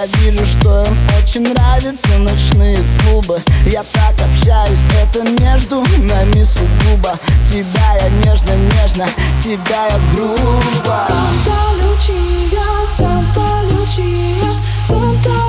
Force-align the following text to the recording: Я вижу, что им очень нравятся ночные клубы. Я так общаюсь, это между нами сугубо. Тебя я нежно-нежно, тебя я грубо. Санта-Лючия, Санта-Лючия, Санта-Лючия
Я 0.00 0.06
вижу, 0.20 0.46
что 0.46 0.82
им 0.82 0.96
очень 1.18 1.42
нравятся 1.42 2.08
ночные 2.20 2.78
клубы. 3.02 3.42
Я 3.66 3.82
так 3.92 4.14
общаюсь, 4.26 4.78
это 5.02 5.22
между 5.42 5.82
нами 5.98 6.42
сугубо. 6.42 7.18
Тебя 7.44 7.96
я 8.00 8.08
нежно-нежно, 8.24 9.06
тебя 9.44 9.88
я 9.88 10.00
грубо. 10.14 11.04
Санта-Лючия, 11.06 12.62
Санта-Лючия, 12.96 14.54
Санта-Лючия 14.88 15.39